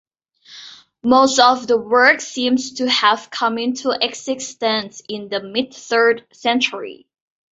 Most 1.03 1.37
of 1.37 1.67
the 1.67 1.77
works 1.77 2.27
seem 2.27 2.55
to 2.57 2.89
have 2.89 3.29
come 3.29 3.59
into 3.59 3.91
existence 3.91 4.99
in 5.07 5.29
the 5.29 5.43
mid-third 5.43 6.25
century. 6.33 7.05